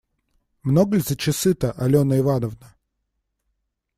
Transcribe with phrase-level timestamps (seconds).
[0.63, 2.75] Много ль за часы-то, Алена Ивановна?